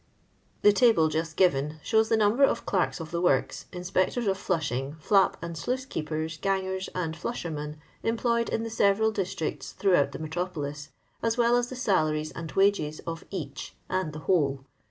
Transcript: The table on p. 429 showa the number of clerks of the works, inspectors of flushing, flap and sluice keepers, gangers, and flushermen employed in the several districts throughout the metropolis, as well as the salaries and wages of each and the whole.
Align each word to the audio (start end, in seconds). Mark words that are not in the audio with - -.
The 0.63 0.73
table 0.73 1.03
on 1.03 1.09
p. 1.11 1.17
429 1.21 1.79
showa 1.85 2.09
the 2.09 2.17
number 2.17 2.43
of 2.43 2.65
clerks 2.65 2.99
of 2.99 3.11
the 3.11 3.21
works, 3.21 3.67
inspectors 3.71 4.25
of 4.25 4.35
flushing, 4.35 4.95
flap 4.99 5.37
and 5.43 5.55
sluice 5.55 5.85
keepers, 5.85 6.37
gangers, 6.39 6.89
and 6.95 7.15
flushermen 7.15 7.77
employed 8.01 8.49
in 8.49 8.63
the 8.63 8.71
several 8.71 9.11
districts 9.11 9.73
throughout 9.73 10.11
the 10.11 10.17
metropolis, 10.17 10.89
as 11.21 11.37
well 11.37 11.55
as 11.55 11.67
the 11.69 11.75
salaries 11.75 12.31
and 12.31 12.51
wages 12.53 12.99
of 13.05 13.23
each 13.29 13.75
and 13.91 14.11
the 14.11 14.19
whole. 14.25 14.65